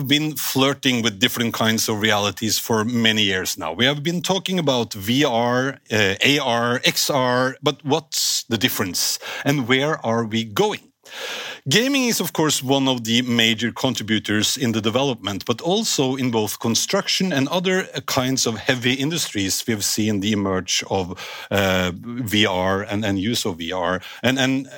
[0.00, 3.72] have been flirting with different kinds of realities for many years now.
[3.72, 9.18] We have been talking about VR, uh, AR, XR, but what's the difference?
[9.44, 10.80] And where are we going?
[11.68, 16.30] Gaming is, of course, one of the major contributors in the development, but also in
[16.30, 19.62] both construction and other kinds of heavy industries.
[19.66, 21.10] We've seen the emerge of
[21.50, 24.02] uh, VR and, and use of VR.
[24.22, 24.68] And, and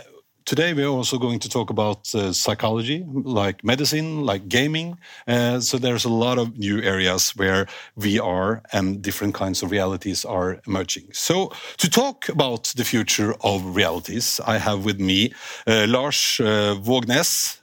[0.45, 4.99] today we're also going to talk about uh, psychology, like medicine, like gaming.
[5.27, 7.67] Uh, so there's a lot of new areas where
[7.99, 11.09] VR and different kinds of realities are emerging.
[11.13, 15.33] So to talk about the future of realities, I have with me
[15.67, 16.75] uh, Lars uh,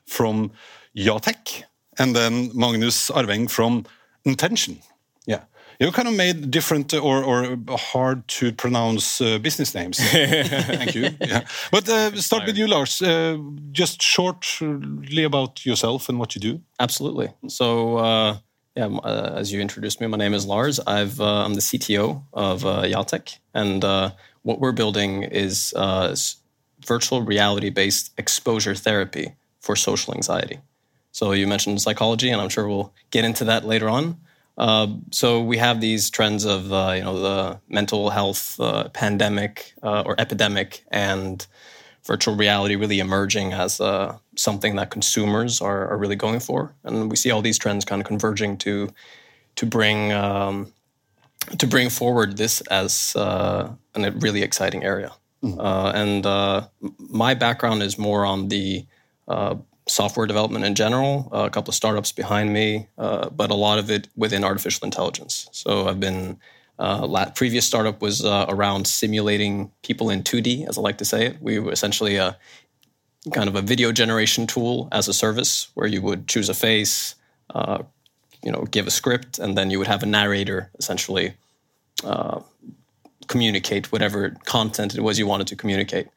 [0.06, 0.52] from
[0.96, 1.64] Jatec,
[1.98, 3.86] and then Magnus Arveng from
[4.26, 4.80] Intention.
[5.80, 9.98] You kind of made different or, or hard to pronounce uh, business names.
[10.12, 11.10] Thank you.
[11.22, 11.46] Yeah.
[11.72, 13.02] But uh, start with you, Lars.
[13.02, 13.38] Uh,
[13.72, 16.62] just shortly about yourself and what you do.
[16.82, 17.30] Absolutely.
[17.48, 18.38] So, uh,
[18.76, 20.82] yeah, uh, as you introduced me, my name is Lars.
[20.82, 22.86] I've, uh, I'm the CTO of uh,
[23.54, 23.84] and
[24.42, 25.74] what we're building is
[26.86, 30.60] virtual reality-based exposure therapy for social anxiety.
[31.12, 34.18] So you mentioned psychology, and I'm sure we'll get into that later on.
[34.60, 39.74] Uh, so we have these trends of uh, you know the mental health uh, pandemic
[39.82, 41.48] uh, or epidemic and
[42.06, 47.10] virtual reality really emerging as uh, something that consumers are, are, really going for, and
[47.10, 48.90] we see all these trends kind of converging to
[49.56, 50.74] to bring um,
[51.58, 55.12] to bring forward this as a really exciting area.
[55.42, 55.96] Mm-hmm.
[55.96, 58.86] and my background is more on the
[59.90, 63.80] software development in general, uh, a couple of startups behind me, uh, but a lot
[63.80, 65.50] of it within artificial intelligence.
[65.52, 66.40] So I've been
[66.78, 71.26] uh, previous startup was uh, around simulating people in 2D, as I like to say
[71.26, 71.42] it.
[71.42, 72.38] We were essentially a
[73.34, 77.16] kind of a video generation tool as a service where you would choose a face,
[77.50, 77.84] uh,
[78.44, 81.34] you know, give a script, and then you would have a narrator essentially
[82.06, 82.40] uh,
[83.28, 86.08] communicate whatever content it was you wanted to communicate.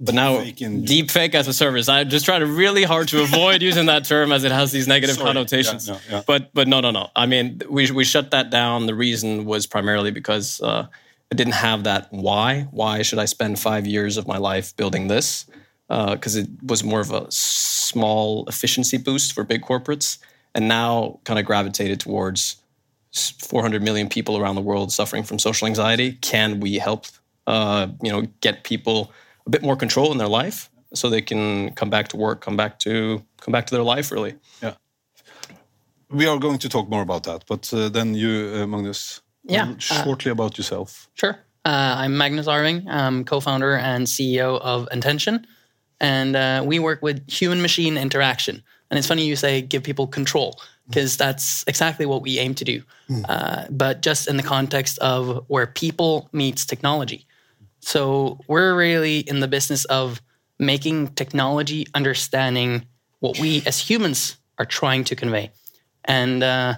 [0.00, 1.88] But now, deep fake as a service.
[1.88, 4.86] I just try to really hard to avoid using that term as it has these
[4.86, 5.26] negative Sorry.
[5.26, 5.88] connotations.
[5.88, 6.22] Yeah, no, yeah.
[6.24, 7.10] But but no no no.
[7.16, 8.86] I mean, we we shut that down.
[8.86, 10.86] The reason was primarily because uh,
[11.32, 12.68] I didn't have that why.
[12.70, 15.46] Why should I spend five years of my life building this?
[15.88, 20.18] Because uh, it was more of a small efficiency boost for big corporates,
[20.54, 22.56] and now kind of gravitated towards
[23.12, 26.12] 400 million people around the world suffering from social anxiety.
[26.20, 27.06] Can we help?
[27.48, 29.10] Uh, you know, get people
[29.48, 32.56] a bit more control in their life so they can come back to work come
[32.56, 34.34] back to come back to their life really.
[34.62, 34.74] Yeah.
[36.10, 39.74] We are going to talk more about that but uh, then you uh, magnus yeah
[39.78, 41.08] shortly uh, about yourself.
[41.14, 41.36] Sure.
[41.64, 42.86] Uh, i'm magnus arveng.
[42.86, 45.46] I'm co-founder and ceo of intention.
[46.00, 48.62] And uh, we work with human machine interaction.
[48.88, 52.64] And it's funny you say give people control because that's exactly what we aim to
[52.64, 52.82] do.
[53.10, 53.66] Mm.
[53.70, 57.27] but just in the context of where people meets technology
[57.88, 60.20] so we're really in the business of
[60.58, 62.84] making technology understanding
[63.20, 65.52] what we as humans are trying to convey.
[66.04, 66.74] And uh,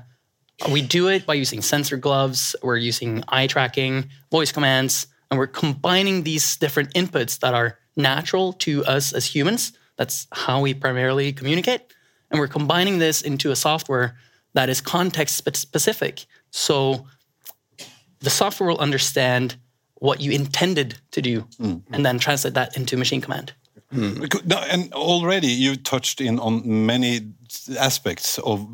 [0.71, 5.49] we do it by using sensor gloves, we're using eye tracking, voice commands, and we're
[5.49, 9.73] combining these different inputs that are natural to us as humans.
[9.97, 11.81] That's how we primarily communicate.
[12.31, 14.17] And we're combining this into a software
[14.55, 16.27] that is context specific.
[16.53, 17.09] So
[18.21, 19.57] the software will understand
[20.01, 21.81] what you intended to do mm.
[21.93, 23.53] and then translate that into machine command.
[23.95, 24.73] Mm.
[24.73, 27.33] And already you touched in on many
[27.79, 28.67] aspects of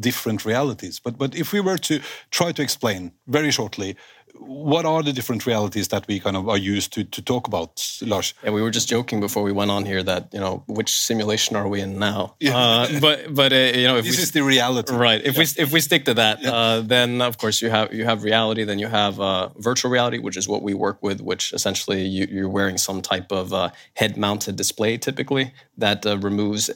[0.00, 1.00] different realities.
[1.00, 2.00] But but if we were to
[2.30, 3.96] try to explain very shortly
[4.38, 7.70] what are the different realities that we kind of are used to to talk about,
[8.02, 8.34] Lars?
[8.42, 11.56] Yeah, we were just joking before we went on here that you know which simulation
[11.56, 12.34] are we in now?
[12.40, 12.56] Yeah.
[12.56, 15.20] Uh, but but uh, you know if this we, is the reality, right?
[15.24, 15.44] If yeah.
[15.56, 16.52] we if we stick to that, yeah.
[16.52, 20.18] uh, then of course you have you have reality, then you have uh, virtual reality,
[20.18, 23.70] which is what we work with, which essentially you, are wearing some type of uh,
[23.94, 26.70] head-mounted display, typically that uh, removes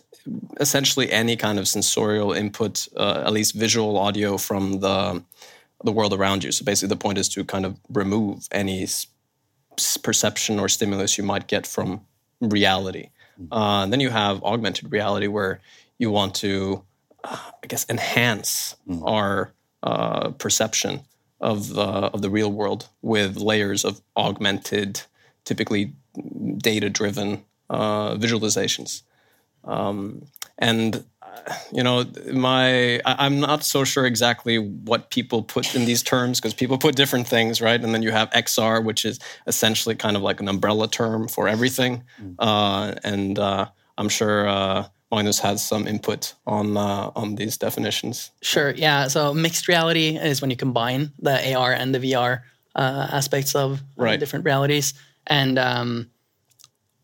[0.60, 5.22] essentially any kind of sensorial input, at least visual, audio from the
[5.84, 6.52] the world around you.
[6.52, 8.86] So basically, the point is to kind of remove any
[10.02, 12.00] perception or stimulus you might get from
[12.40, 13.10] reality.
[13.40, 13.52] Mm-hmm.
[13.52, 15.60] Uh, then you have augmented reality, where
[15.98, 16.82] you want to,
[17.24, 19.02] uh, I guess, enhance mm.
[19.06, 19.52] our
[19.82, 21.02] uh, perception
[21.40, 25.02] of the of the real world with layers of augmented,
[25.44, 25.92] typically
[26.56, 29.02] data-driven uh, visualizations.
[29.62, 30.26] Um,
[30.58, 31.04] and
[31.72, 36.54] you know, my I'm not so sure exactly what people put in these terms because
[36.54, 37.80] people put different things, right?
[37.82, 41.48] And then you have XR, which is essentially kind of like an umbrella term for
[41.48, 42.04] everything.
[42.22, 42.34] Mm.
[42.38, 48.30] Uh, and uh, I'm sure uh, Magnus has some input on uh, on these definitions.
[48.42, 48.70] Sure.
[48.70, 49.08] Yeah.
[49.08, 52.42] So mixed reality is when you combine the AR and the VR
[52.74, 54.20] uh, aspects of uh, Right.
[54.20, 54.94] different realities,
[55.26, 56.10] and um,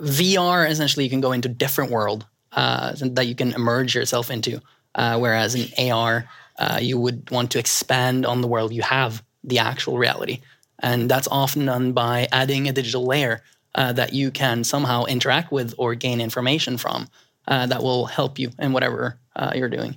[0.00, 4.60] VR essentially you can go into different world uh, that you can immerse yourself into.
[4.94, 6.28] Uh, whereas in AR,
[6.58, 10.40] uh, you would want to expand on the world you have, the actual reality,
[10.78, 13.42] and that's often done by adding a digital layer
[13.74, 17.08] uh, that you can somehow interact with or gain information from.
[17.46, 19.94] Uh, that will help you in whatever uh, you're doing.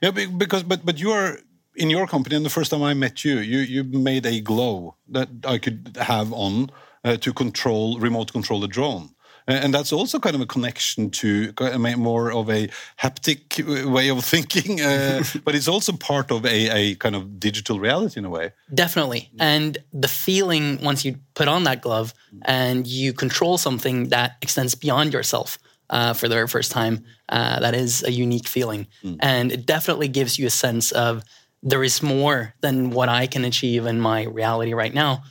[0.00, 1.38] Yeah, because but but you are
[1.74, 4.96] in your company, and the first time I met you, you you made a glow
[5.08, 6.70] that I could have on
[7.04, 9.10] uh, to control remote control the drone.
[9.48, 12.68] And that's also kind of a connection to ki- I mean, more of a
[13.00, 17.78] haptic way of thinking, uh, but it's also part of a, a kind of digital
[17.78, 18.52] reality in a way.
[18.74, 19.30] Definitely.
[19.38, 22.12] And the feeling once you put on that glove
[22.42, 25.58] and you control something that extends beyond yourself
[25.90, 28.88] uh, for the very first time, uh, that is a unique feeling.
[29.20, 31.22] And it definitely gives you a sense of
[31.62, 35.22] there is more than what I can achieve in my reality right now,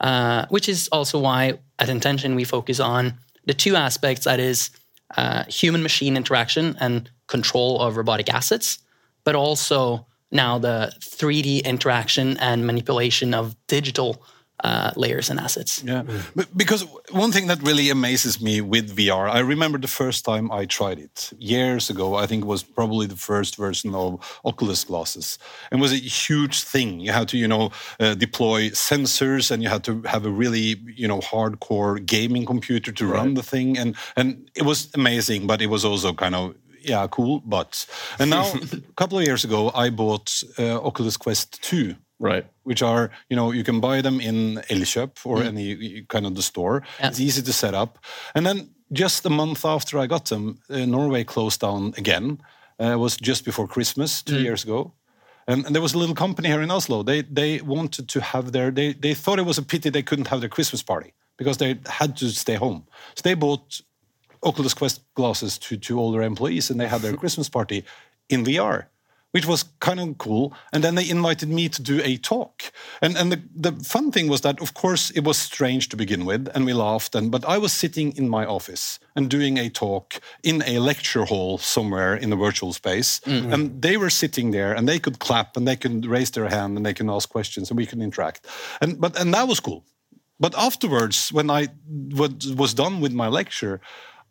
[0.00, 4.70] uh, which is also why at Intention we focus on the two aspects that is
[5.16, 8.78] uh, human machine interaction and control of robotic assets,
[9.24, 14.24] but also now the 3D interaction and manipulation of digital
[14.62, 15.82] uh, layers and assets.
[15.84, 16.02] Yeah,
[16.34, 20.50] but because one thing that really amazes me with VR, I remember the first time
[20.50, 22.14] I tried it years ago.
[22.14, 25.38] I think it was probably the first version of Oculus glasses,
[25.70, 27.00] and was a huge thing.
[27.00, 27.70] You had to, you know,
[28.00, 32.92] uh, deploy sensors, and you had to have a really, you know, hardcore gaming computer
[32.92, 36.54] to run the thing, and and it was amazing, but it was also kind of
[36.84, 37.40] yeah, cool.
[37.44, 37.86] But
[38.18, 42.46] and now a couple of years ago, I bought uh, Oculus Quest two Right.
[42.62, 46.42] which are you know you can buy them in Elkjøp or any kind of the
[46.42, 46.82] store.
[47.00, 47.08] Yeah.
[47.08, 47.98] It's easy to set up,
[48.34, 52.38] and then just a month after I got them, uh, Norway closed down again.
[52.80, 54.92] Uh, it was just before Christmas two years ago.
[55.46, 57.02] And, and there was a little company here in Oslo.
[57.02, 60.28] They they wanted to have their they they thought it was a pity they couldn't
[60.28, 62.84] have their Christmas party because they had to stay home.
[63.14, 63.80] So they bought
[64.42, 67.84] Oculus Quest glasses to, to all their employees and they had their Christmas party
[68.28, 68.86] in VR,
[69.32, 70.54] which was kind of cool.
[70.72, 72.72] And then they invited me to do a talk.
[73.00, 76.24] And, and the, the fun thing was that, of course, it was strange to begin
[76.24, 77.14] with and we laughed.
[77.14, 81.24] And, but I was sitting in my office and doing a talk in a lecture
[81.24, 83.20] hall somewhere in the virtual space.
[83.20, 83.52] Mm-hmm.
[83.52, 86.76] And they were sitting there and they could clap and they could raise their hand
[86.76, 88.46] and they can ask questions and we can interact.
[88.80, 89.84] And, but, and that was cool.
[90.38, 93.80] But afterwards, when I was was done with my lecture,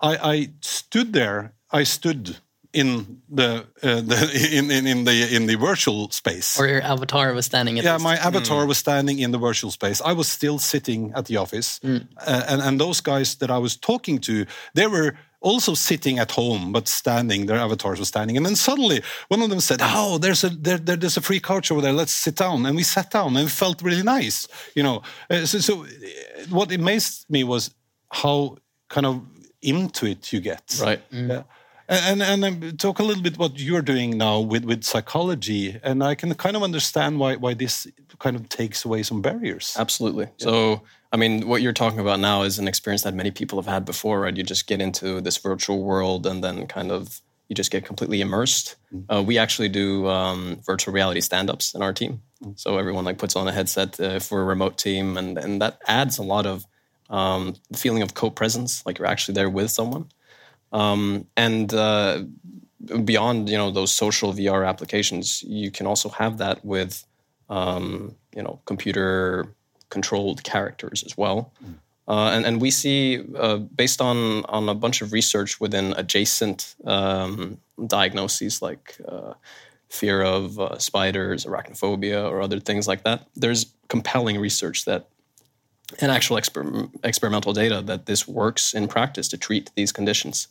[0.02, 1.54] I, I stood there.
[1.72, 2.38] I stood
[2.74, 6.60] in the, uh, the in, in in the in the virtual space.
[6.60, 9.72] Or your avatar was standing at yeah, this- my avatar was standing in the virtual
[9.72, 10.02] space.
[10.06, 13.78] I was still sitting at the office, uh, and and those guys that I was
[13.78, 15.14] talking to, they were
[15.44, 17.48] also sitting at home, but standing.
[17.48, 20.78] Their avatars were standing, and then suddenly one of them said, "Oh, there's a there,
[20.86, 21.94] there- there's a free couch over there.
[21.94, 24.48] Let's sit down." And we sat down, and it felt really nice.
[24.76, 25.88] You know, Uh, so so uh,
[26.50, 27.72] what amazed me was
[28.24, 28.58] how
[28.88, 29.22] kind of
[29.62, 30.64] into it you get.
[30.82, 31.02] Right.
[31.12, 31.44] Yeah.
[31.92, 35.78] And, and, and um, talk a little bit what you're doing now with, with psychology,
[35.84, 37.86] and I can kind of understand why why this
[38.18, 39.76] kind of takes away some barriers.
[39.78, 40.28] Absolutely.
[40.38, 43.72] So, I mean, what you're talking about now is an experience that many people have
[43.72, 44.38] had before, right?
[44.38, 48.22] You just get into this virtual world and then kind of you just get completely
[48.22, 48.78] immersed.
[49.10, 52.22] Uh, we actually do um, virtual reality stand-ups in our team.
[52.56, 55.82] So everyone like puts on a headset uh, for a remote team, and and that
[55.86, 56.66] adds a lot of
[57.10, 60.06] um, the feeling of co-presence, like you're actually there with someone.
[60.72, 62.24] Um, and uh,
[63.04, 67.06] beyond, you know, those social VR applications, you can also have that with
[67.50, 69.54] um, you know, computer
[69.90, 71.52] controlled characters as well.
[72.08, 76.76] Uh, and, and we see, uh, based on, on a bunch of research within adjacent
[76.86, 79.34] um, diagnoses like uh,
[79.90, 85.08] fear of uh, spiders, arachnophobia, or other things like that, there's compelling research that
[86.00, 90.48] and actual exper- experimental data that this works in practice to treat these conditions.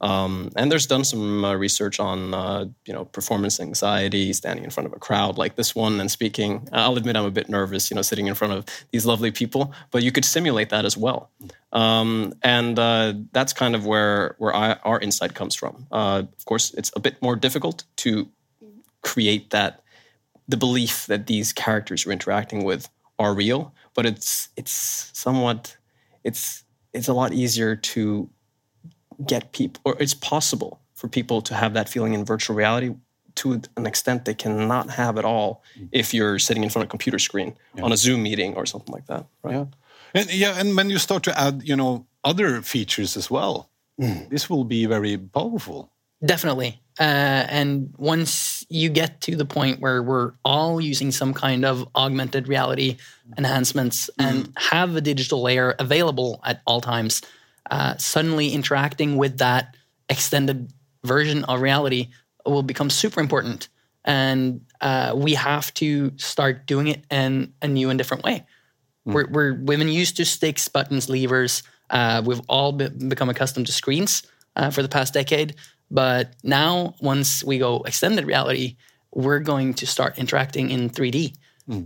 [0.00, 4.70] Um, and there's done some uh, research on, uh, you know, performance anxiety, standing in
[4.70, 6.68] front of a crowd like this one and speaking.
[6.72, 9.72] I'll admit I'm a bit nervous, you know, sitting in front of these lovely people,
[9.90, 11.30] but you could simulate that as well.
[11.72, 15.86] Um, and uh, that's kind of where where I, our insight comes from.
[15.90, 18.28] Uh, of course, it's a bit more difficult to
[19.02, 19.82] create that
[20.48, 25.76] the belief that these characters you're interacting with are real, but it's it's somewhat
[26.24, 28.28] it's it's a lot easier to
[29.26, 32.94] get people or it's possible for people to have that feeling in virtual reality
[33.34, 35.88] to an extent they cannot have at all mm.
[35.92, 38.92] if you're sitting in front of a computer screen on a Zoom meeting or something
[38.92, 39.26] like that.
[39.42, 39.54] Right?
[39.54, 39.64] Yeah,
[40.14, 43.70] and yeah, and when you start to add, you know, other features as well,
[44.00, 44.28] mm.
[44.28, 45.90] this will be very powerful.
[46.24, 46.81] Definitely.
[47.00, 51.88] Uh, and once you get to the point where we're all using some kind of
[51.96, 52.98] augmented reality
[53.38, 57.22] enhancements and have a digital layer available at all times,
[57.70, 59.74] uh, suddenly interacting with that
[60.10, 60.70] extended
[61.04, 62.08] version of reality
[62.44, 63.68] will become super important.
[64.04, 68.44] And uh, we have to start doing it in a new and different way.
[69.04, 71.62] We're, we're, we've been used to sticks, buttons, levers.
[71.88, 74.24] Uh, we've all be- become accustomed to screens
[74.56, 75.54] uh, for the past decade.
[75.92, 78.76] But now, once we go extended reality,
[79.14, 81.36] we're going to start interacting in 3D.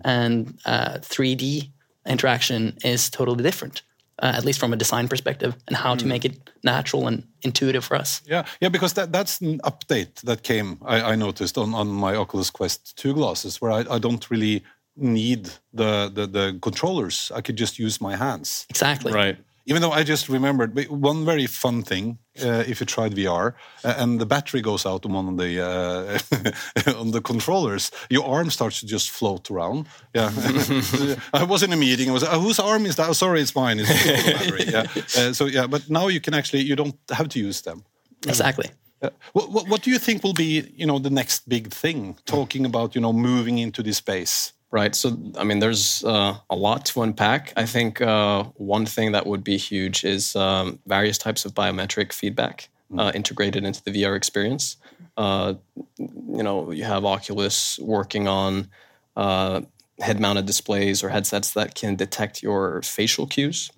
[0.05, 1.71] And uh, 3D
[2.07, 3.83] interaction is totally different,
[4.23, 7.85] uh, at least from a design perspective, and how to make it natural and intuitive
[7.85, 8.23] for us.
[8.27, 10.79] Yeah, yeah, because that that's an update that came.
[10.85, 14.65] I, I noticed on, on my Oculus Quest two glasses, where I, I don't really
[14.97, 17.31] need the, the the controllers.
[17.35, 18.67] I could just use my hands.
[18.71, 19.13] Exactly.
[19.13, 19.37] Right.
[19.69, 23.55] Even though I just remembered one very fun thing uh, if you tried VR
[23.85, 28.25] uh, and the battery goes out on one of the uh, on the controllers, your
[28.25, 29.89] arm starts to just float around.
[30.15, 30.31] Yeah,
[31.33, 32.09] I was in a meeting.
[32.11, 33.09] I was oh, whose arm is that?
[33.09, 33.81] Oh, sorry, it's mine.
[33.81, 34.65] It's the battery.
[34.67, 34.87] Yeah.
[35.17, 37.85] Uh, so yeah, but now you can actually you don't have to use them.
[38.27, 38.71] Exactly.
[39.01, 42.17] Uh, what, what, what do you think will be, you know, the next big thing?
[42.25, 44.53] Talking about, you know, moving into this space.
[44.77, 44.95] Right.
[44.95, 47.51] So, I mean, there's uh, a lot to unpack.
[47.57, 52.13] I think uh, one thing that would be huge is um, various types of biometric
[52.13, 52.69] feedback
[52.99, 54.77] uh, integrated into the VR experience.
[55.17, 55.55] Uh,
[55.97, 58.69] you know, you have Oculus working on
[59.17, 59.63] uh,
[60.01, 63.71] head mounted displays or headsets that can detect your facial cues.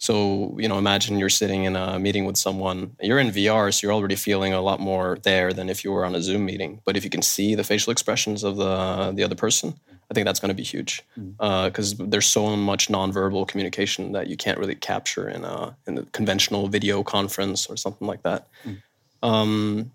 [0.00, 2.96] So, you know, imagine you're sitting in a meeting with someone.
[3.02, 6.06] You're in VR, so you're already feeling a lot more there than if you were
[6.06, 6.80] on a Zoom meeting.
[6.86, 9.74] But if you can see the facial expressions of the the other person,
[10.10, 11.34] I think that's going to be huge mm.
[11.38, 15.98] uh, because there's so much nonverbal communication that you can't really capture in a in
[15.98, 18.48] a conventional video conference or something like that.
[18.64, 18.82] Mm.
[19.22, 19.90] Um,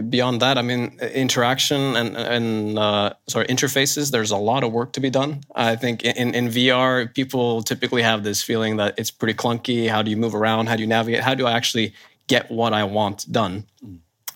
[0.00, 4.10] beyond that, I mean, interaction and and uh, sorry, interfaces.
[4.10, 5.42] There's a lot of work to be done.
[5.54, 9.88] I think in in VR, people typically have this feeling that it's pretty clunky.
[9.88, 10.68] How do you move around?
[10.68, 11.22] How do you navigate?
[11.22, 11.94] How do I actually
[12.26, 13.66] get what I want done?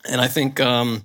[0.08, 1.02] And I think um,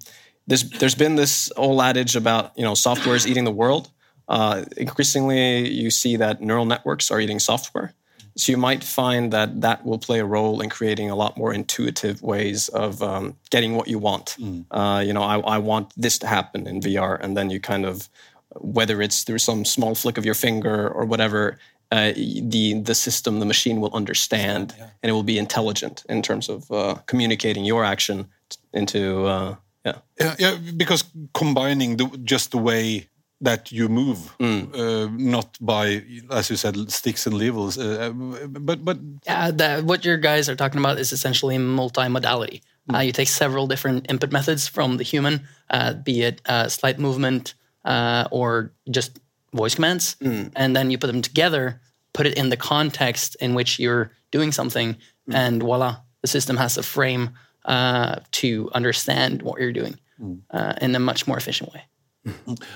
[0.48, 3.90] there's there's been this old adage about you know software is eating the world.
[4.28, 7.94] Uh, increasingly, you see that neural networks are eating software.
[8.38, 11.54] So you might find that that will play a role in creating a lot more
[11.54, 14.38] intuitive ways of um, getting what you want.
[14.72, 17.86] Uh, you know, I, I want this to happen in VR, and then you kind
[17.86, 18.08] of,
[18.56, 21.58] whether it's through some small flick of your finger or whatever,
[21.92, 26.48] uh, the the system, the machine will understand, and it will be intelligent in terms
[26.48, 28.28] of uh, communicating your action
[28.74, 29.98] into uh, yeah.
[30.20, 33.10] Yeah, yeah, because combining the, just the way
[33.42, 38.98] that you move, uh, not by, as you said, sticks and levels, uh, but but
[39.26, 42.62] Yeah, the, what your guys are talking about is essentially multimodality.
[42.94, 47.00] Uh, you take several different input methods from the human, uh, be it uh, slight
[47.00, 47.54] movement
[47.86, 49.20] uh, or just
[49.54, 50.16] voice commands,
[50.56, 51.82] and then you put them together,
[52.14, 54.96] put it in the context in which you're doing something,
[55.32, 57.32] and voila, the system has a frame
[57.66, 60.00] uh, to understand what you're doing
[60.52, 61.84] uh, in a much more efficient way.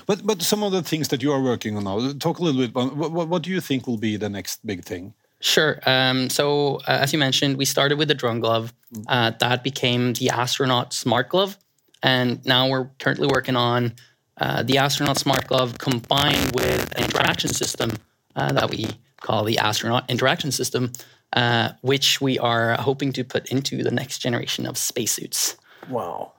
[0.06, 2.12] But but some of the things that you are working on now.
[2.18, 2.70] Talk a little bit.
[2.70, 5.14] About, what, what- what do you think will be the next big thing?
[5.40, 5.78] Sure.
[5.86, 8.72] Um, so, uh, as you mentioned, we started with the drone glove.
[9.06, 11.58] Uh, that became the astronaut smart glove.
[12.02, 13.92] And now we're currently working on
[14.40, 17.92] uh, the astronaut smart glove combined with an interaction system
[18.34, 18.86] uh, that we
[19.20, 20.92] call the astronaut interaction system,
[21.34, 25.56] uh, which we are hoping to put into the next generation of spacesuits.
[25.90, 26.32] Wow.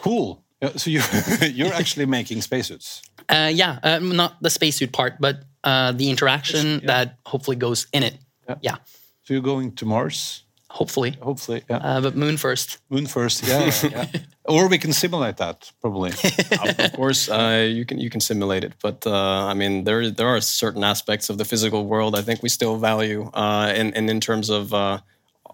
[0.00, 0.42] Cool.
[0.62, 1.00] Yeah, so you
[1.52, 3.02] you're actually making spacesuits.
[3.28, 8.02] Uh, yeah, uh, not the spacesuit part, but uh, the interaction that hopefully goes in
[8.02, 8.18] it.
[8.62, 8.76] Yeah,
[9.24, 11.16] So you're going to Mars, hopefully.
[11.22, 11.62] hopefully.
[11.70, 11.76] Yeah.
[11.76, 12.78] Uh, but moon first.
[12.88, 13.46] Moon first.
[13.46, 13.70] Yeah.
[13.90, 14.06] yeah.
[14.44, 16.10] or we can simulate that probably.
[16.78, 20.26] of course, uh, you can you can simulate it, but uh, I mean, there there
[20.26, 24.10] are certain aspects of the physical world I think we still value, uh, and and
[24.10, 24.98] in terms of uh,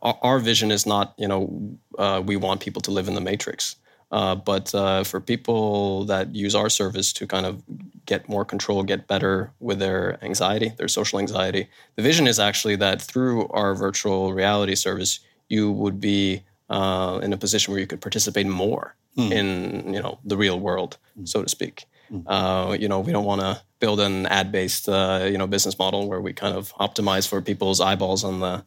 [0.02, 3.20] our, our vision is not you know uh, we want people to live in the
[3.20, 3.76] matrix,
[4.12, 7.62] uh, but uh, for people that use our service to kind of
[8.06, 12.76] get more control, get better with their anxiety, their social anxiety, the vision is actually
[12.76, 17.86] that through our virtual reality service, you would be uh, in a position where you
[17.86, 18.96] could participate more
[19.32, 21.86] in you know the real world, so to speak.
[22.26, 26.08] Uh, you know, we don't want to build an ad-based uh, you know business model
[26.08, 28.64] where we kind of optimize for people's eyeballs on the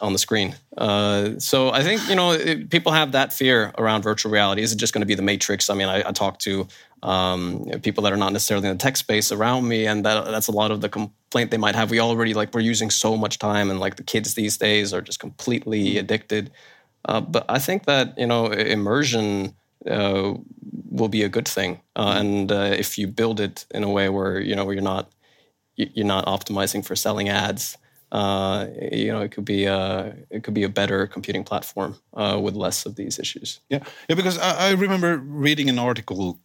[0.00, 0.56] on the screen.
[0.76, 4.62] Uh, so I think you know it, people have that fear around virtual reality.
[4.62, 5.70] Is it just going to be the Matrix?
[5.70, 6.66] I mean, I, I talk to
[7.02, 10.48] um, people that are not necessarily in the tech space around me, and that that's
[10.48, 11.90] a lot of the complaint they might have.
[11.90, 15.00] We already like we're using so much time, and like the kids these days are
[15.00, 16.50] just completely addicted.
[17.04, 19.54] Uh, but I think that you know immersion
[19.88, 20.34] uh,
[20.90, 24.08] will be a good thing, uh, and uh, if you build it in a way
[24.08, 25.12] where you know where you're not
[25.76, 27.76] you're not optimizing for selling ads.
[28.12, 32.38] Uh, you know, it could be a it could be a better computing platform uh,
[32.42, 33.60] with less of these issues.
[33.68, 34.16] Yeah, yeah.
[34.16, 36.40] Because I, I remember reading an article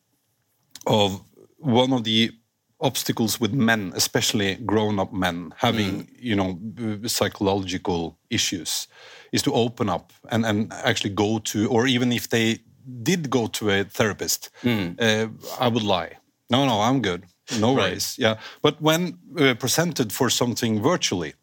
[0.85, 1.23] of
[1.57, 2.31] one of the
[2.79, 6.09] obstacles with men, especially grown-up men, having mm.
[6.19, 6.59] you know
[7.07, 8.87] psychological issues,
[9.31, 12.59] is to open up and and actually go to, or even if they
[13.03, 14.99] did go to a therapist, mm.
[14.99, 16.17] uh, I would lie.
[16.49, 17.23] No, no, I'm good.
[17.59, 17.89] No right.
[17.89, 18.15] worries.
[18.17, 21.33] Yeah, but when uh, presented for something virtually.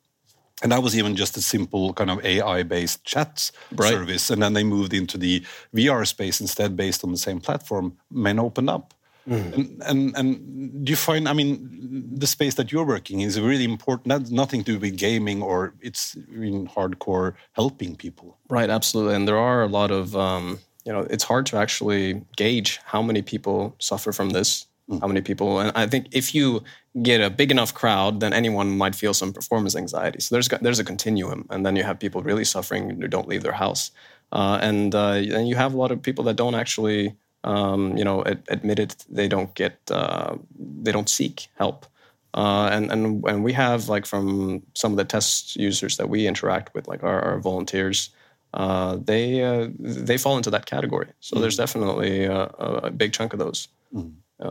[0.63, 3.93] And that was even just a simple kind of AI-based chat right.
[3.93, 5.45] service, and then they moved into the
[5.75, 7.97] VR space instead, based on the same platform.
[8.13, 8.95] Men opened up,
[9.29, 9.55] Mm.
[9.55, 13.65] And, and, and do you find, I mean, the space that you're working is really
[13.65, 14.09] important.
[14.09, 18.39] That's nothing to do with gaming or it's in hardcore helping people.
[18.49, 19.15] Right, absolutely.
[19.15, 23.03] And there are a lot of, um, you know, it's hard to actually gauge how
[23.03, 25.01] many people suffer from this, mm.
[25.01, 25.61] how many people.
[25.61, 26.63] And I think if you
[27.03, 30.21] get a big enough crowd, then anyone might feel some performance anxiety.
[30.21, 33.43] So there's there's a continuum, and then you have people really suffering who don't leave
[33.43, 33.91] their house,
[34.33, 38.05] uh, and uh, and you have a lot of people that don't actually um, you
[38.05, 41.87] know, ad- admitted they don't get, uh, they don't seek help.
[42.35, 46.27] Uh, and, and and we have like from some of the test users that we
[46.27, 48.09] interact with, like our, our volunteers,
[48.55, 51.09] uh, they uh, they fall into that category.
[51.21, 51.41] So mm.
[51.41, 53.69] there's definitely a, a, big chunk of those.
[53.95, 54.13] Mm.
[54.41, 54.51] Yeah.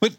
[0.00, 0.16] But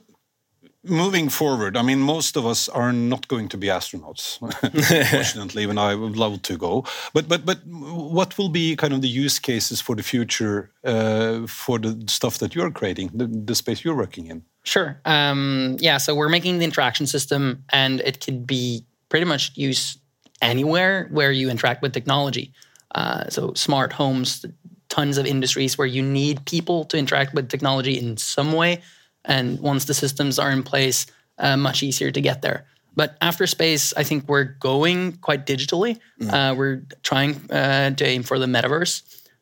[0.84, 4.40] moving forward, I mean, most of us are not going to be astronauts.
[5.12, 6.86] Fortunately, even I would love to go.
[7.14, 11.46] But but but what will be kind of the use cases for the future uh,
[11.48, 14.44] for the stuff that you're creating, the, the space you're working in?
[14.64, 15.00] Sure.
[15.06, 15.98] Um, yeah.
[15.98, 20.00] So we're making the interaction system, and it could be pretty much used
[20.42, 22.52] anywhere where you interact with technology.
[22.92, 24.46] Uh, so smart homes,
[24.90, 28.82] tons of industries where you need people to interact with technology in some way
[29.26, 31.08] and once the systems are in place,
[31.40, 32.66] uh, much easier to get there.
[32.96, 36.00] But after space, I think we're going quite digitally.
[36.22, 36.32] Mm.
[36.32, 39.02] Uh, we're trying uh, to aim for the metaverse,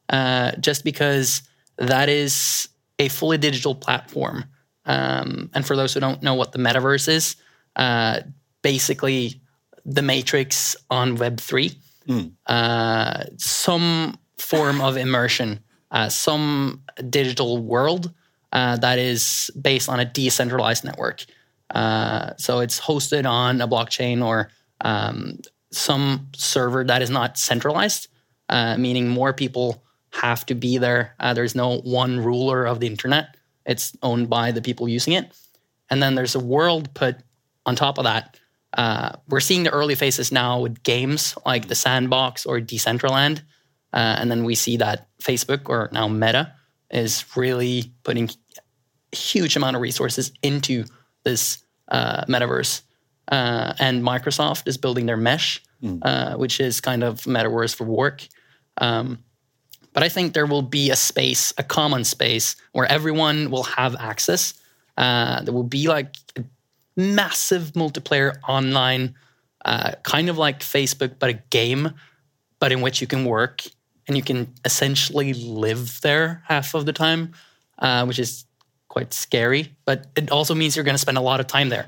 [0.09, 1.43] uh, just because
[1.77, 4.45] that is a fully digital platform.
[4.85, 7.35] Um, and for those who don't know what the metaverse is,
[7.75, 8.21] uh,
[8.63, 9.41] basically
[9.85, 11.73] the matrix on Web three,
[12.07, 12.31] mm.
[12.45, 15.59] Uh, some form of immersion,
[16.09, 18.11] some digital world
[18.53, 21.25] uh, that is based on a decentralized network.
[21.73, 24.49] Uh, so it's hosted on a blockchain or
[24.81, 25.39] um,
[25.71, 28.07] some server that is not centralized,
[28.49, 31.15] uh, meaning more people have to be there.
[31.19, 33.35] Uh, there's no one ruler of the internet,
[33.65, 35.35] it's owned by the people using it.
[35.89, 37.15] And then there's a world put
[37.65, 38.39] on top of that.
[38.73, 43.41] Uh, we're seeing the early phases now with games like the Sandbox or Decentraland.
[43.93, 46.53] Uh, and then we see that Facebook or now Meta
[46.89, 48.29] is really putting
[49.11, 50.85] a huge amount of resources into
[51.23, 52.81] this uh, metaverse.
[53.27, 55.99] Uh, and Microsoft is building their Mesh, mm.
[56.01, 58.27] uh, which is kind of metaverse for work.
[58.77, 59.23] Um,
[59.93, 63.95] but I think there will be a space, a common space, where everyone will have
[63.95, 64.55] access.
[64.97, 66.15] Uh, there will be like
[66.95, 69.15] massive multiplayer online,
[69.65, 71.91] uh, kind of like Facebook, but a game,
[72.59, 73.63] but in which you can work
[74.07, 77.33] and you can essentially live there half of the time,
[77.79, 78.45] uh, which is
[78.89, 81.87] quite scary, but it also means you're going to spend a lot of time there.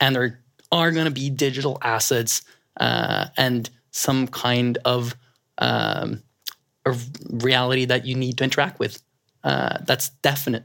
[0.00, 0.40] And there
[0.72, 2.42] are going to be digital assets
[2.80, 5.14] uh, and some kind of
[5.58, 6.22] um,
[7.30, 9.00] reality that you need to interact with.
[9.44, 10.64] Uh, that's definite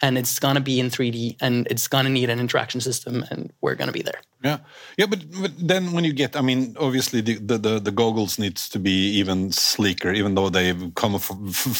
[0.00, 3.24] and it's going to be in 3D and it's going to need an interaction system
[3.30, 4.20] and we're going to be there.
[4.42, 4.58] Yeah.
[4.98, 8.38] Yeah, but, but then when you get I mean obviously the, the, the, the goggles
[8.38, 11.20] needs to be even sleeker even though they've come a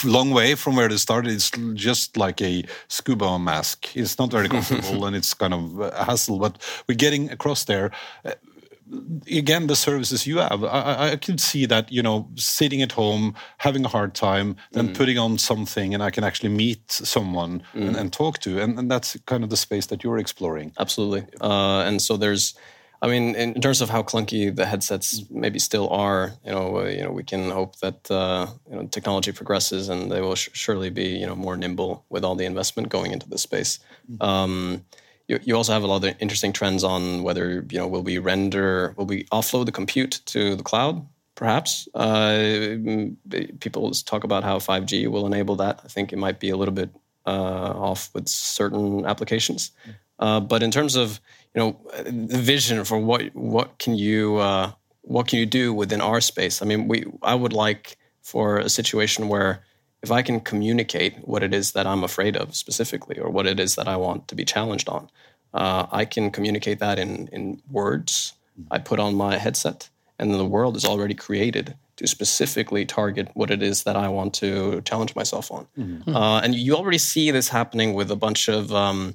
[0.05, 3.97] long way from where they started it's just like a scuba mask.
[3.97, 7.91] It's not very comfortable and it's kind of a hassle but we're getting across there
[9.31, 13.35] again the services you have I, I could see that you know sitting at home
[13.59, 14.97] having a hard time then mm.
[14.97, 17.87] putting on something and i can actually meet someone mm.
[17.87, 21.25] and, and, talk to and, and, that's kind of the space that you're exploring absolutely
[21.41, 22.55] uh, and so there's
[23.03, 26.85] I mean, in terms of how clunky the headsets maybe still are, you know, uh,
[26.85, 30.89] you know, we can hope that uh, you know technology progresses and they will surely
[30.89, 33.79] be, you know, more nimble with all the investment going into this space.
[34.11, 34.23] Mm.
[34.27, 34.85] Um,
[35.29, 38.19] you, you also have a lot of interesting trends on whether you know will we
[38.19, 41.89] render will we offload the compute to the cloud perhaps?
[41.95, 42.77] Uh,
[43.61, 45.81] people talk about how 5g will enable that.
[45.85, 46.91] I think it might be a little bit
[47.27, 49.73] uh, off with certain applications.
[50.19, 51.21] Uh, but in terms of
[51.55, 56.01] you know the vision for what what can you uh, what can you do within
[56.01, 56.63] our space?
[56.63, 59.63] I mean we i would like for a situation where
[60.05, 63.59] if I can communicate what it is that I'm afraid of specifically, or what it
[63.59, 65.09] is that I want to be challenged on,
[65.55, 68.35] uh, I can communicate that in in words.
[68.71, 69.89] I put on my headset,
[70.19, 74.09] and then the world is already created to specifically target what it is that I
[74.09, 75.67] want to challenge myself on.
[75.79, 76.15] Mm-hmm.
[76.15, 78.73] Uh, and you already see this happening with a bunch of.
[78.73, 79.15] Um,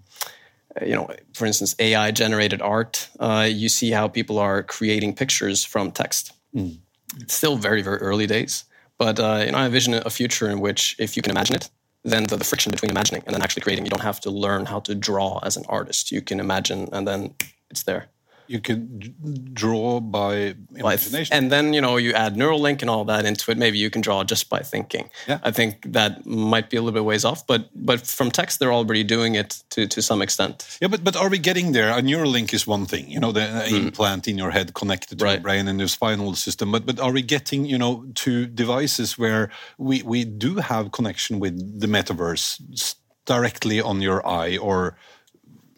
[0.85, 3.09] you know, for instance, AI generated art.
[3.19, 6.31] Uh, you see how people are creating pictures from text.
[6.55, 6.77] Mm.
[7.19, 8.65] It's still very, very early days,
[8.99, 11.69] but uh, you know, I envision a future in which, if you can imagine it,
[12.03, 14.65] then the, the, friction between imagining and then actually creating, you don't have to learn
[14.65, 16.11] how to draw as an artist.
[16.11, 17.33] You can imagine, and then
[17.69, 18.09] it's there
[18.49, 21.37] you could draw by imagination.
[21.37, 23.59] And then, you know, you add Neuralink and all that into it.
[23.59, 25.11] Maybe you can draw just by thinking.
[25.27, 25.39] Yeah.
[25.43, 28.73] I think that might be a little bit ways off, but but from text, they're
[28.73, 30.79] already doing it to, to some extent.
[30.81, 31.91] Yeah, but, but are we getting there?
[31.91, 33.71] A Neuralink is one thing, you know, the mm.
[33.71, 35.35] implant in your head connected to right.
[35.35, 36.71] the brain and your spinal system.
[36.71, 41.39] But but are we getting, you know, to devices where we, we do have connection
[41.39, 44.97] with the metaverse directly on your eye or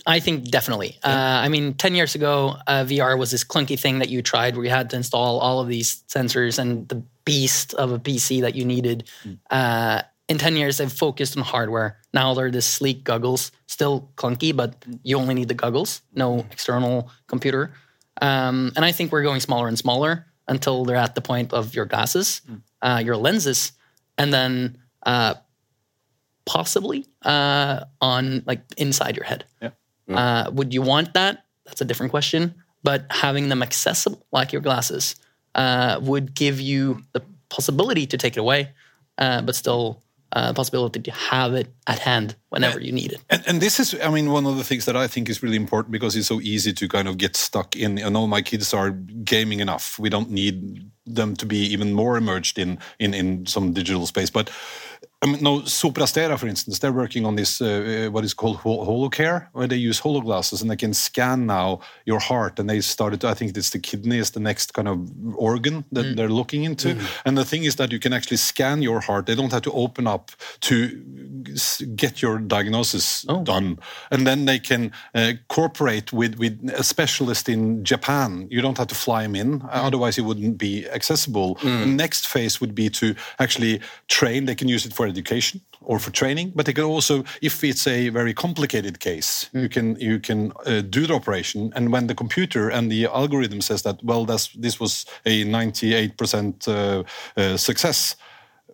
[0.05, 0.97] I think definitely.
[1.03, 1.11] Yeah.
[1.11, 4.55] Uh, I mean, 10 years ago, uh, VR was this clunky thing that you tried
[4.55, 8.41] where you had to install all of these sensors and the beast of a PC
[8.41, 9.07] that you needed.
[9.23, 9.37] Mm.
[9.49, 11.99] Uh, in 10 years, they've focused on hardware.
[12.13, 16.51] Now they're the sleek goggles, still clunky, but you only need the goggles, no mm.
[16.51, 17.73] external computer.
[18.21, 21.75] Um, and I think we're going smaller and smaller until they're at the point of
[21.75, 22.61] your glasses, mm.
[22.81, 23.73] Uh, your lenses,
[24.17, 25.35] and then uh,
[26.45, 29.45] possibly uh, on like inside your head.
[29.61, 29.69] Yeah.
[30.11, 30.17] Mm.
[30.17, 31.45] Uh, would you want that?
[31.65, 32.55] That's a different question.
[32.83, 35.15] But having them accessible, like your glasses,
[35.55, 38.71] uh, would give you the possibility to take it away,
[39.17, 40.01] uh, but still
[40.33, 43.21] uh, possibility to have it at hand whenever you need it.
[43.29, 45.57] And, and, this is, I mean, one of the things that I think is really
[45.57, 48.01] important because it's so easy to kind of get stuck in.
[48.01, 49.99] I know my kids are gaming enough.
[49.99, 54.29] We don't need them to be even more immersed in in, in some digital space,
[54.29, 54.49] but
[55.23, 58.57] I mean, no, Sopra Steria, for instance, they're working on this, uh, what is called
[58.57, 62.57] HoloCare, where they use hologlasses and they can scan now your heart.
[62.57, 65.85] And they started to, I think it's the kidney is the next kind of organ
[65.91, 66.15] that mm.
[66.15, 66.95] they're looking into.
[66.95, 67.21] Mm.
[67.25, 69.27] And the thing is that you can actually scan your heart.
[69.27, 70.31] They don't have to open up
[70.61, 70.89] to
[71.95, 73.43] get your diagnosis oh.
[73.43, 73.77] done.
[74.09, 78.47] And then they can uh, cooperate with, with a specialist in Japan.
[78.49, 79.69] You don't have to fly him in, mm.
[79.71, 81.57] otherwise, it wouldn't be accessible.
[81.57, 81.79] Mm.
[81.81, 84.45] The next phase would be to actually train.
[84.45, 87.87] They can use it for education or for training, but they can also, if it's
[87.87, 89.61] a very complicated case, mm.
[89.61, 93.61] you can you can uh, do the operation, and when the computer and the algorithm
[93.61, 97.03] says that, well, that's this was a 98% uh,
[97.37, 98.15] uh, success,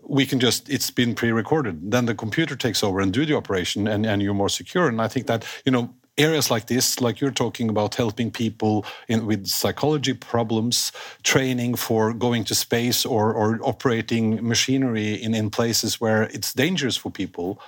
[0.04, 1.92] we can just it's been pre-recorded.
[1.92, 4.88] Then the computer takes over and do the operation, and and you're more secure.
[4.88, 8.86] And I think that you know areas like this, like you're talking about helping people
[9.08, 10.92] in, with psychology problems,
[11.24, 16.98] training for going to space or, or operating machinery in, in places where it's dangerous
[16.98, 17.60] for people,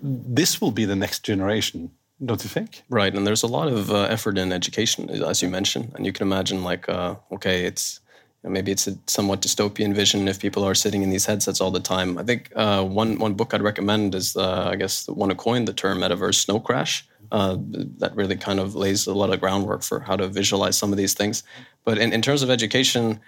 [0.00, 1.90] this will be the next generation.
[2.24, 2.82] Don't you think?
[2.88, 6.12] Right, and there's a lot of uh, effort in education, as you mentioned, and you
[6.12, 8.00] can imagine, like, uh, okay, it's
[8.42, 11.80] maybe it's a somewhat dystopian vision if people are sitting in these headsets all the
[11.80, 12.18] time.
[12.18, 15.36] I think uh, one one book I'd recommend is, uh, I guess, the one who
[15.36, 17.56] coined the term metaverse, Snow Crash uh,
[17.98, 20.98] that really kind of lays a lot of groundwork for how to visualize some of
[20.98, 21.42] these things.
[21.84, 23.20] But in, in terms of education,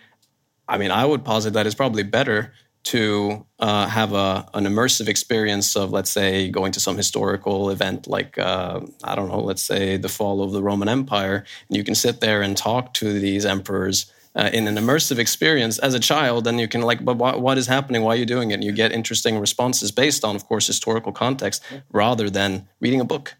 [0.69, 5.09] I mean, I would posit that it's probably better to uh, have a, an immersive
[5.09, 9.63] experience of, let's say, going to some historical event like, uh, I don't know, let's
[9.63, 13.19] say the fall of the Roman Empire, and you can sit there and talk to
[13.21, 14.11] these emperors.
[14.37, 17.59] Uh, in an immersive experience as a child, and you can like, but what, what
[17.59, 18.03] is happening?
[18.03, 18.55] Why are you doing it?
[18.55, 21.61] And you get interesting responses based on, of course, historical context,
[21.91, 23.35] rather than reading a book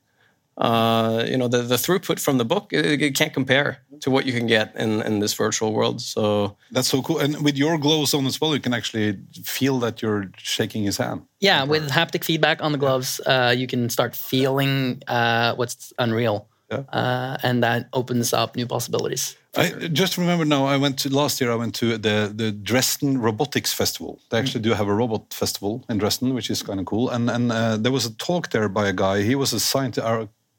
[0.61, 4.27] uh, you know the, the throughput from the book it, it, can't compare to what
[4.27, 7.79] you can get in, in this virtual world so that's so cool and with your
[7.79, 11.89] gloves on as well you can actually feel that you're shaking his hand yeah with
[11.91, 16.85] haptic feedback on the gloves uh, you can start feeling uh, what's unreal yeah.
[16.93, 20.67] Uh, and that opens up new possibilities I just remember now.
[20.67, 21.51] I went to last year.
[21.51, 24.21] I went to the the Dresden Robotics Festival.
[24.31, 27.11] They actually do have a robot festival in Dresden, which is kind of cool.
[27.11, 29.23] And and uh, there was a talk there by a guy.
[29.23, 30.07] He was a scientist,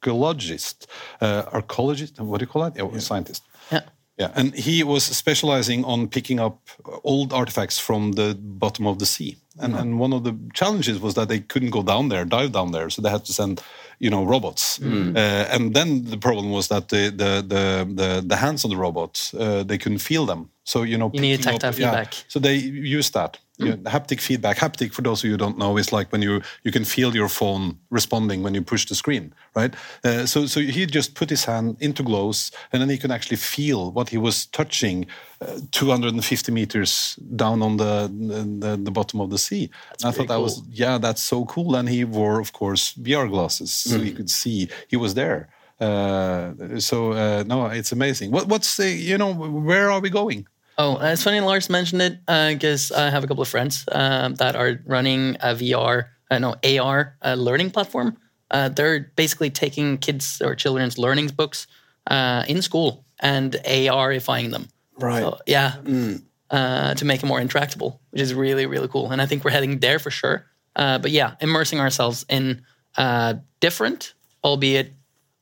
[0.02, 0.88] archaeologist,
[1.22, 2.20] uh, archaeologist.
[2.20, 2.76] What do you call that?
[2.76, 3.00] Yeah, yeah.
[3.00, 3.44] scientist.
[3.72, 3.82] Yeah.
[4.18, 6.70] Yeah, and he was specializing on picking up
[7.04, 9.38] old artifacts from the bottom of the sea.
[9.60, 9.82] And, mm-hmm.
[9.82, 12.90] and one of the challenges was that they couldn't go down there, dive down there,
[12.90, 13.64] so they had to send,
[14.00, 14.78] you know, robots.
[14.80, 15.16] Mm.
[15.16, 15.20] Uh,
[15.56, 19.34] and then the problem was that the the the the, the hands on the robots
[19.34, 20.50] uh, they couldn't feel them.
[20.66, 22.14] So you know, you need tactile feedback.
[22.14, 22.56] Yeah, so they
[22.98, 24.58] used that You know, haptic feedback.
[24.58, 27.16] Haptic, for those of you who don't know, is like when you you can feel
[27.16, 29.74] your phone responding when you push the screen, right?
[30.04, 33.38] Uh, so so he just put his hand into glows, and then he can actually
[33.38, 35.06] feel what he was touching,
[35.42, 38.10] uh, 250 meters down on the
[38.60, 39.70] the, the bottom of the sea.
[40.04, 41.76] I thought that was yeah, that's so cool.
[41.76, 45.50] And he wore, of course, VR glasses, so he could see he was there.
[45.80, 48.30] Uh, so uh, no, it's amazing.
[48.32, 50.48] What, what's the you know where are we going?
[50.82, 54.34] Oh, uh, it's funny Lars mentioned it because I have a couple of friends um,
[54.36, 58.18] that are running a VR, uh, no AR uh, learning platform.
[58.50, 61.68] Uh, they're basically taking kids or children's learning books
[62.08, 64.70] uh, in school and ARifying them.
[64.98, 65.22] Right.
[65.22, 65.76] So, yeah.
[66.50, 69.12] Uh, to make it more interactable, which is really really cool.
[69.12, 70.48] And I think we're heading there for sure.
[70.76, 72.64] Uh, but yeah, immersing ourselves in
[72.98, 74.94] uh, different, albeit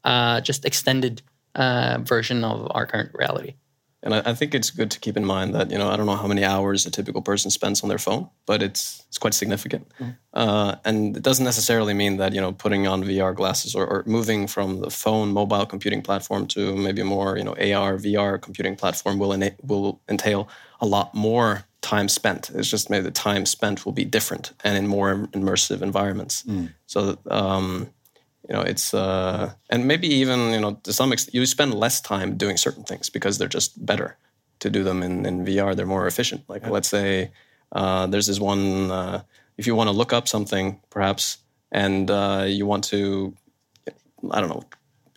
[0.03, 1.21] uh, just extended
[1.55, 3.53] uh, version of our current reality.
[4.01, 6.05] And I, I think it's good to keep in mind that you know I don't
[6.05, 9.33] know how many hours a typical person spends on their phone, but it's it's quite
[9.33, 9.87] significant.
[10.33, 14.03] Uh, and it doesn't necessarily mean that you know putting on VR glasses or, or
[14.05, 18.75] moving from the phone mobile computing platform to maybe more you know AR VR computing
[18.75, 20.47] platform will ena- will entail
[20.79, 22.49] a lot more time spent.
[22.51, 26.43] It's just maybe the time spent will be different and in more immersive environments.
[26.87, 27.17] So.
[27.29, 27.89] Um,
[28.49, 32.01] you know it's uh and maybe even you know to some extent you spend less
[32.01, 34.17] time doing certain things because they're just better
[34.59, 36.41] to do them in, in vr they're more efficient.
[36.49, 37.31] Like let's say
[37.71, 39.21] uh, there's this one uh,
[39.57, 41.37] if you want to look up something perhaps
[41.71, 43.35] and uh, you want to
[44.31, 44.63] i don't know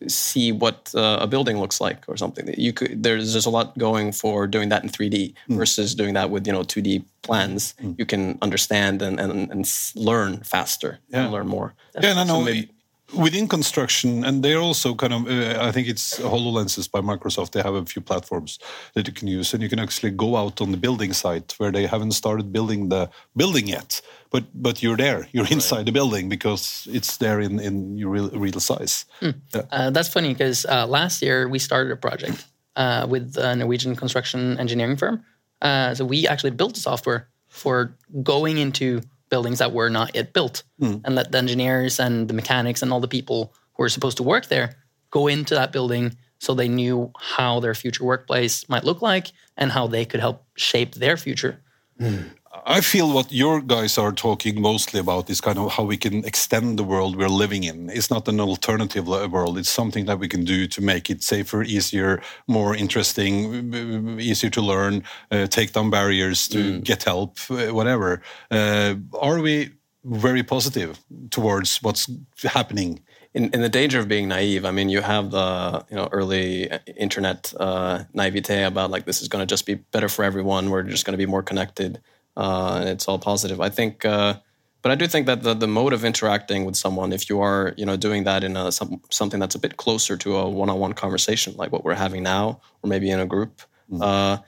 [0.09, 3.79] see what uh, a building looks like or something you could there's there's a lot
[3.79, 7.75] going for doing that in 3d versus doing that with you know 2d plans.
[8.01, 9.65] You can understand and and, and
[9.95, 11.23] learn faster Yeah.
[11.25, 11.75] and learn more.
[11.95, 12.45] Yeah, no, So no.
[12.45, 12.72] maybe-
[13.15, 17.51] Within construction, and they're also kind of, uh, I think it's HoloLenses by Microsoft.
[17.51, 18.59] They have a few platforms
[18.95, 21.71] that you can use, and you can actually go out on the building site where
[21.71, 26.31] they haven't started building the building yet, but but you're there, you're inside the building
[26.31, 29.05] because it's there in in your real, real size.
[29.21, 29.33] Yeah.
[29.71, 33.95] Uh, that's funny because uh, last year we started a project uh, with a Norwegian
[33.95, 35.23] construction engineering firm.
[35.61, 40.63] Uh, so we actually built software for going into buildings that were not yet built.
[40.79, 40.97] Hmm.
[41.05, 44.23] And let the engineers and the mechanics and all the people who were supposed to
[44.23, 44.77] work there
[45.11, 49.73] go into that building so they knew how their future workplace might look like and
[49.73, 51.63] how they could help shape their future.
[51.99, 52.25] Hmm.
[52.67, 56.23] I feel what your guys are talking mostly about is kind of how we can
[56.25, 57.89] extend the world we're living in.
[57.89, 59.57] It's not an alternative world.
[59.57, 63.73] It's something that we can do to make it safer, easier, more interesting,
[64.21, 68.21] easier to learn, uh, take down barriers, to get help, uh, whatever.
[68.51, 69.71] Uh, are we
[70.05, 70.99] very positive
[71.31, 72.11] towards what's
[72.43, 73.01] happening?
[73.35, 76.71] in, in the danger of being naive, I mean, you have the you know early
[76.97, 80.71] internet uh, naivete about like this is going to just be better for everyone.
[80.71, 82.01] We're just going to be more connected,
[82.37, 83.61] uh, and it's all positive.
[83.61, 84.35] I think, uh,
[84.83, 87.73] but I do think that the, the mode of interacting with someone, if you are
[87.77, 90.95] you know doing that in a, some, something that's a bit closer to a one-on-one
[90.95, 93.61] conversation, like what we're having now, or maybe in a group,
[94.01, 94.39] uh,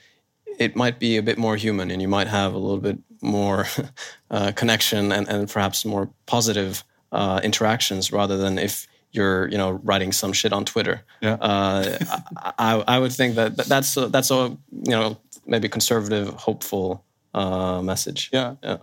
[0.58, 3.66] it might be a bit more human, and you might have a little bit more
[4.30, 9.70] uh, connection and, and perhaps more positive uh, interactions rather than if you're you know
[9.84, 11.02] writing some shit on Twitter.
[11.20, 11.34] Yeah.
[11.34, 11.98] Uh,
[12.36, 15.16] I, I I would think that that- that's a, that's a you know
[15.46, 18.30] maybe conservative, hopeful uh, message.
[18.32, 18.56] Yeah.
[18.62, 18.78] Yeah.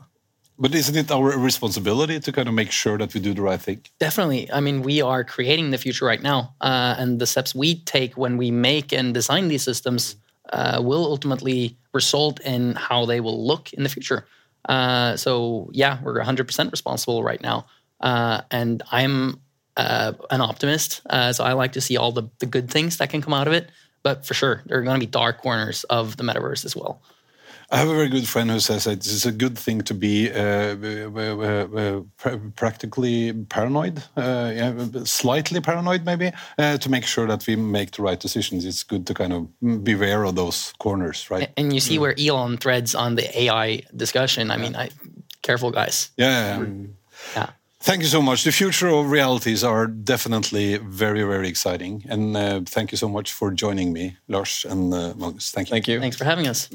[0.59, 3.59] But isn't it our responsibility to kind of make sure that we do the right
[3.59, 3.81] thing?
[3.99, 4.51] Definitely.
[4.51, 8.15] I mean, we are creating the future right now, uh, and the steps we take
[8.15, 10.17] when we make and design these systems
[10.53, 14.27] uh, will ultimately result in how they will look in the future.
[14.69, 17.65] Uh, so, yeah, we're 100% responsible right now,
[18.01, 19.39] uh, and I'm
[19.77, 21.01] uh, an optimist.
[21.09, 23.47] Uh, so I like to see all the the good things that can come out
[23.47, 23.71] of it.
[24.03, 27.01] But for sure, there are going to be dark corners of the metaverse as well.
[27.71, 30.29] I have a very good friend who says that it's a good thing to be
[30.29, 34.73] uh, uh, uh, practically paranoid, uh, yeah,
[35.05, 38.65] slightly paranoid maybe, uh, to make sure that we make the right decisions.
[38.65, 41.49] It's good to kind of beware of those corners, right?
[41.55, 44.51] And you see where Elon threads on the AI discussion.
[44.51, 44.89] I mean, I,
[45.41, 46.09] careful, guys.
[46.17, 46.87] Yeah, yeah, yeah.
[47.35, 47.49] Yeah.
[47.79, 48.43] Thank you so much.
[48.43, 52.05] The future of realities are definitely very, very exciting.
[52.09, 55.51] And uh, thank you so much for joining me, Lars and uh, Magnus.
[55.51, 55.73] Thank you.
[55.73, 55.99] Thank you.
[55.99, 56.69] Thanks for having us.